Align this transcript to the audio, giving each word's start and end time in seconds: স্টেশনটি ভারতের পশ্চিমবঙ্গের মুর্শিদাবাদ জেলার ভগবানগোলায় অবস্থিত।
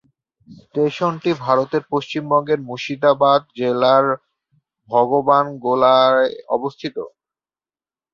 স্টেশনটি 0.59 1.31
ভারতের 1.43 1.83
পশ্চিমবঙ্গের 1.91 2.59
মুর্শিদাবাদ 2.67 3.41
জেলার 3.57 4.05
ভগবানগোলায় 4.89 6.25
অবস্থিত। 6.49 6.95